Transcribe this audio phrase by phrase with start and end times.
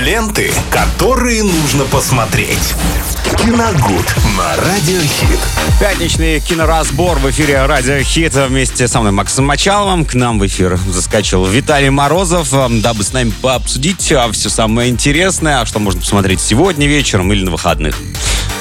[0.00, 2.74] Ленты, которые нужно посмотреть.
[3.36, 5.38] Киногуд на Радиохит.
[5.78, 10.06] Пятничный киноразбор в эфире Радио Хит вместе со мной Максом Мачаловым.
[10.06, 12.48] К нам в эфир заскочил Виталий Морозов,
[12.80, 17.44] дабы с нами пообсудить а, все самое интересное, а что можно посмотреть сегодня вечером или
[17.44, 17.98] на выходных.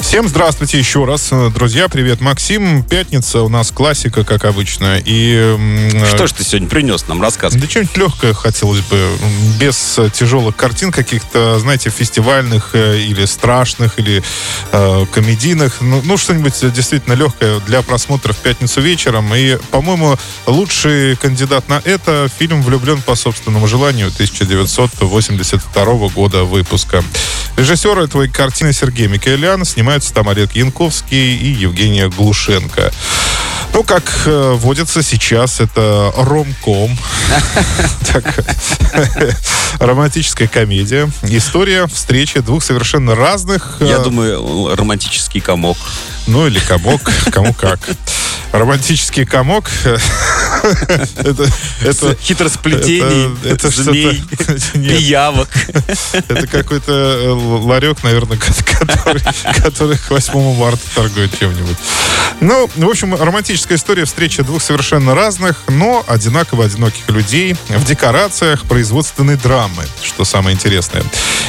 [0.10, 1.32] Всем здравствуйте еще раз.
[1.54, 2.20] Друзья, привет.
[2.20, 4.98] Максим, пятница у нас классика, как обычно.
[5.06, 7.62] И, м, Что ж ты сегодня принес нам рассказывай?
[7.62, 9.08] Да что-нибудь легкое хотелось бы,
[9.60, 14.24] без э, тяжелых картин каких-то, знаете, фестивальных э, или страшных, или
[14.72, 15.80] э, комедийных.
[15.82, 19.32] Ну, ну, что-нибудь действительно легкое для просмотра в пятницу вечером.
[19.36, 27.04] И, по-моему, лучший кандидат на это фильм «Влюблен по собственному желанию» 1982 года выпуска.
[27.58, 29.66] Режиссер этой картины Сергей Микоэлян.
[30.00, 32.92] Снимаются там Олег Янковский и Евгения Глушенко.
[33.74, 36.98] Ну, как э, водится сейчас, это ромком.
[39.80, 41.10] Романтическая комедия.
[41.24, 43.78] История встречи двух совершенно разных...
[43.82, 45.78] э, Я думаю, романтический комок.
[46.28, 47.80] Ну, или комок, кому как.
[48.54, 49.70] Романтический комок.
[51.82, 53.36] Это, Хитросплетений,
[53.70, 54.24] змей,
[54.74, 55.50] пиявок.
[56.28, 58.54] Это какой-то э, ларек, наверное, ко-
[59.64, 61.78] который, к 8 марта торгует чем-нибудь.
[62.42, 68.64] Ну, в общем, романтическая история встречи двух совершенно разных, но одинаково одиноких людей в декорациях
[68.66, 71.04] производственной драмы, что самое интересное.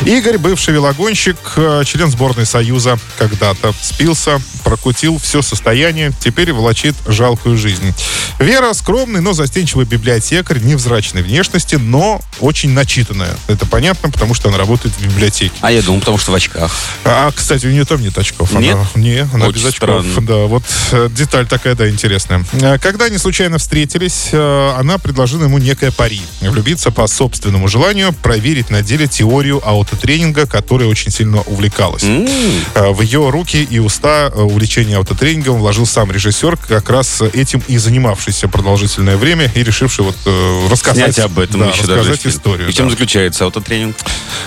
[0.04, 7.56] Игорь, бывший велогонщик, э, член сборной Союза, когда-то спился, прокутил все состояние, теперь волочит жалкую
[7.56, 7.94] жизнь.
[8.38, 13.34] Вера скромный, но застенчивый библиотекарь, невзрачной внешности, но очень начитанная.
[13.48, 15.52] Это понятно, потому что она работает в библиотеке.
[15.62, 16.70] А я думал, потому что в очках.
[17.06, 18.50] А, кстати, у нее там нет очков.
[18.52, 18.76] Она- Нет?
[18.96, 20.04] не, она Очень без очков.
[20.04, 20.26] странно.
[20.26, 22.44] Да, вот э, деталь такая, да, интересная.
[22.52, 26.20] Э, Когда они случайно встретились, э, она предложила ему некое пари.
[26.42, 32.02] Влюбиться по собственному желанию, проверить на деле теорию аутотренинга, которой очень сильно увлекалась.
[32.04, 37.78] Э, В ее руки и уста увлечение аутотренингом вложил сам режиссер, как раз этим и
[37.78, 38.46] занимавшийся
[38.90, 42.34] продолжительное время и решивший вот э, рассказать, Снять об этом да, еще даже рассказать фильм.
[42.34, 42.68] историю.
[42.68, 42.90] И чем да.
[42.90, 43.96] заключается аутотренинг?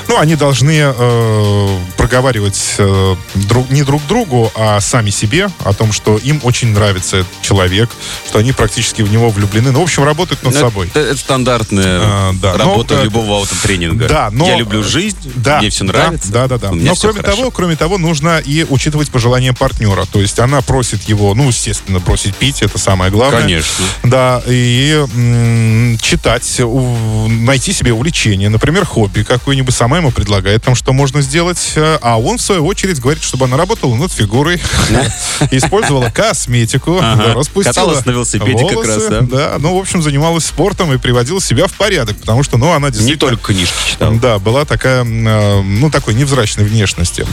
[0.07, 5.91] Ну, они должны э, проговаривать э, друг, не друг другу, а сами себе о том,
[5.91, 7.89] что им очень нравится этот человек,
[8.27, 9.71] что они практически в него влюблены.
[9.71, 10.87] Ну, в общем, работают над Ну, собой.
[10.87, 14.07] Это, это стандартная А, да, работа но, э, любого аутотренинга.
[14.07, 14.47] Да, но...
[14.47, 16.31] Я люблю жизнь, да, мне все да, нравится.
[16.31, 16.69] Да, да, да.
[16.71, 17.37] меня Но кроме хорошо.
[17.37, 20.05] того, кроме того, нужно и учитывать пожелания партнера.
[20.05, 23.41] То есть она просит его, ну, естественно, бросить пить, это самое главное.
[23.41, 23.85] Конечно.
[24.03, 25.05] Да, и
[26.01, 31.97] читать, найти себе увлечение, например, хобби какое-нибудь, сама ему предлагает там, что можно сделать, э,
[32.01, 34.61] а он, в свою очередь, говорит, чтобы она работала над фигурой,
[35.51, 40.97] использовала косметику, распустила Каталась на велосипеде как раз, да, ну, в общем, занималась спортом и
[40.97, 43.31] приводила себя в порядок, потому что, ну, она Не действительно...
[43.31, 44.13] только книжки читал.
[44.15, 47.25] Да, была такая, э, ну, такой невзрачной внешности.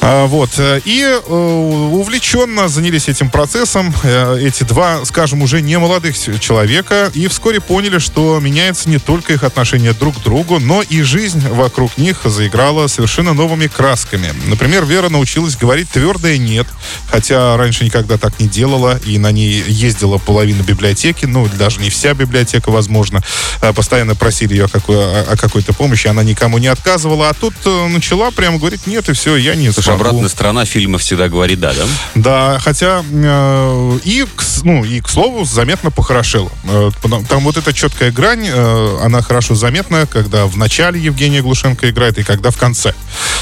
[0.00, 0.50] А, Вот.
[0.58, 3.94] э, И увлеченно занялись этим процессом
[4.38, 9.32] эти два, скажем, уже не молодых с- человека, и вскоре поняли, что меняется не только
[9.32, 14.32] их отношение друг к другу, но и жизнь вокруг них заиграла совершенно новыми красками.
[14.46, 16.66] Например, Вера научилась говорить твердое «нет»,
[17.10, 21.90] хотя раньше никогда так не делала, и на ней ездила половина библиотеки, ну, даже не
[21.90, 23.22] вся библиотека, возможно.
[23.62, 27.54] Э, Постоянно просили ее о, какой- о- какой-то помощи, она никому не отказывала, а тут
[27.64, 30.00] э, начала прямо говорить «нет», и все, я не Слушай, смогу.
[30.00, 31.84] обратная сторона фильма всегда говорит да, да?
[32.14, 34.24] Да, хотя э, и,
[34.62, 36.15] ну, и, к слову, заметно похорошело.
[36.64, 41.42] Э, потому- Там вот эта четкая грань, э, она хорошо заметна, когда в начале Евгения
[41.42, 42.94] Глушенко играет и когда в конце.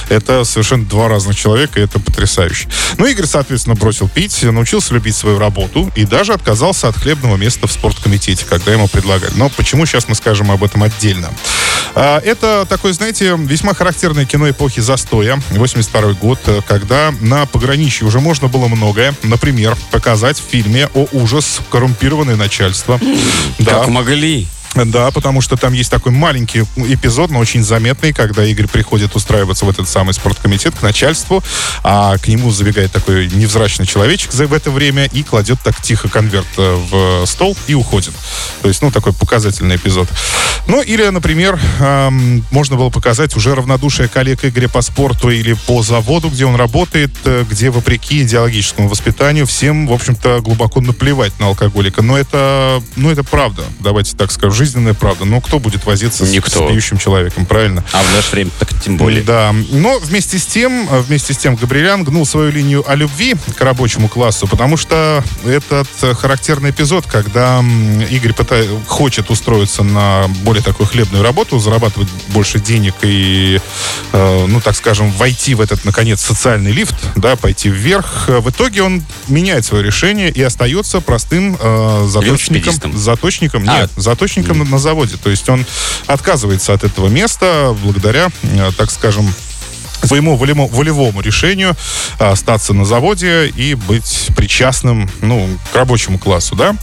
[0.08, 2.68] Это совершенно два разных человека, и это потрясающе.
[2.98, 7.66] Ну, Игорь, соответственно, бросил пить, научился любить свою работу и даже отказался от хлебного места
[7.66, 9.32] в спорткомитете, когда ему предлагали.
[9.36, 11.30] Но почему, сейчас мы скажем об этом отдельно.
[11.96, 18.06] А, Это такое, знаете, весьма характерное кино эпохи застоя, 82 год, э, когда на пограничье
[18.06, 19.14] уже можно было многое.
[19.22, 21.60] Например, показать в фильме «О ужас!
[21.70, 22.98] Коррумпированное начальство».
[23.58, 23.78] Да.
[23.78, 24.48] Как могли?
[24.74, 29.64] Да, потому что там есть такой маленький эпизод, но очень заметный, когда Игорь приходит устраиваться
[29.64, 31.42] в этот самый спорткомитет к начальству,
[31.82, 36.46] а к нему забегает такой невзрачный человечек в это время и кладет так тихо конверт
[36.56, 38.14] э, в стол и уходит.
[38.62, 40.08] То есть, ну, такой показательный эпизод.
[40.66, 45.82] Ну, или, например, эм, можно было показать уже равнодушие коллег Игоря по спорту или по
[45.82, 51.46] заводу, где он работает, э, где, вопреки идеологическому воспитанию, всем, в общем-то, глубоко наплевать на
[51.46, 52.02] алкоголика.
[52.02, 54.63] Но это, ну, это правда, давайте так скажу.
[54.64, 55.24] Жизненная правда.
[55.24, 56.66] Ну, кто будет возиться с- Никто.
[56.68, 57.84] с пьющим человеком, правильно?
[57.92, 59.22] А в наше время так тем более.
[59.22, 63.34] Да, но вместе с тем, э, вместе с тем Габриэлян гнул свою линию о любви
[63.56, 67.62] к рабочему классу, потому что этот э, характерный эпизод, когда
[68.10, 73.60] Игорь пыта- хочет устроиться на более такую хлебную работу, зарабатывать больше денег и,
[74.12, 78.24] э, ну, так скажем, войти в этот, наконец, социальный лифт, да, пойти вверх.
[78.28, 82.96] Э, В итоге он меняет свое решение и остается простым э, заточником.
[82.96, 83.80] Заточником, А.
[83.82, 85.16] нет, заточником на- заводе.
[85.16, 85.64] То есть он
[86.06, 89.32] отказывается от этого места благодаря, э, так скажем,
[90.06, 91.76] своему волему- волевому решению
[92.18, 96.74] а, остаться на заводе и быть причастным, ну, к рабочему классу, да.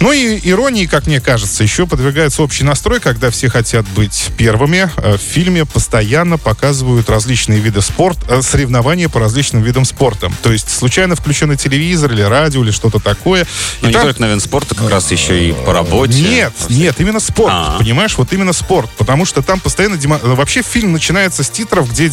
[0.00, 4.90] Ну и иронии, как мне кажется, еще подвигается общий настрой, когда все хотят быть первыми.
[4.96, 10.30] Э, В фильме постоянно показывают различные виды спорта, соревнования по различным видам спорта.
[10.42, 13.46] То есть случайно включенный телевизор или радио или что-то такое.
[13.82, 16.18] Но И не там- только на вид спорта, как раз еще и по работе.
[16.18, 17.52] нет, нет, именно спорт.
[17.54, 17.78] А.
[17.78, 18.88] Понимаешь, вот именно спорт.
[18.96, 19.96] Потому что там постоянно...
[19.96, 22.08] демо- Вообще фильм начинается с титров, где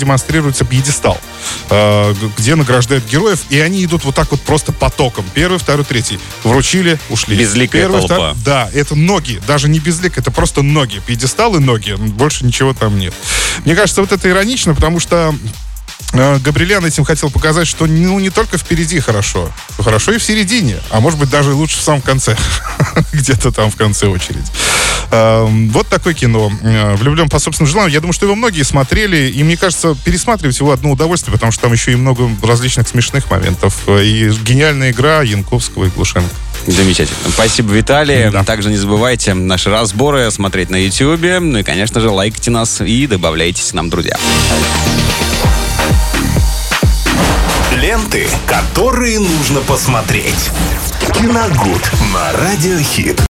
[0.47, 1.19] демонстрируется пьедестал,
[1.69, 5.25] э, где награждают героев, и они идут вот так вот просто потоком.
[5.33, 6.19] Первый, второй, третий.
[6.43, 7.35] Вручили, ушли.
[7.37, 8.15] Безликая Первый, толпа.
[8.15, 9.41] втор- Да, это ноги.
[9.47, 11.01] Даже не безлик, это просто ноги.
[11.05, 11.93] Пьедестал и ноги.
[11.97, 13.13] Больше ничего там нет.
[13.65, 15.35] Мне кажется, вот это иронично, потому что
[16.13, 20.77] э, Габриэлян этим хотел показать, что ну, не только впереди хорошо, хорошо и в середине,
[20.91, 22.37] а может быть даже лучше в самом конце,
[23.13, 24.45] где-то там в конце очереди.
[25.11, 26.51] Эм, Вот такое кино.
[26.63, 27.93] Э, Влюблен по собственному желанию.
[27.93, 31.63] Я думаю, что его многие смотрели, и мне кажется, пересматривать его одно удовольствие, потому что
[31.63, 33.87] там еще и много различных смешных моментов.
[33.87, 36.29] И гениальная игра Янковского и Глушенко.
[36.67, 37.17] Замечательно.
[37.31, 38.29] Спасибо, Виталий.
[38.29, 38.43] Да.
[38.43, 41.21] Также не забывайте наши разборы смотреть на YouTube.
[41.41, 44.17] Ну и, конечно же, лайкайте нас и добавляйтесь к нам, друзья.
[47.75, 50.49] Ленты, которые нужно посмотреть.
[51.13, 53.21] Киногуд на Радиохит.